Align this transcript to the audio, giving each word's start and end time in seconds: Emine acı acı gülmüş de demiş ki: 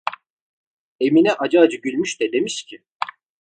Emine 0.99 1.31
acı 1.33 1.59
acı 1.59 1.77
gülmüş 1.77 2.19
de 2.21 2.31
demiş 2.31 2.63
ki: 2.63 2.83